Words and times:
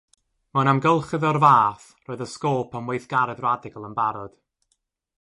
Mewn 0.53 0.69
amgylchedd 0.71 1.25
o'r 1.31 1.39
fath 1.43 1.85
roedd 2.09 2.25
y 2.27 2.29
sgôp 2.33 2.75
am 2.81 2.91
weithgaredd 2.93 3.45
radical 3.49 3.89
yn 3.91 3.99
barod. 4.03 4.35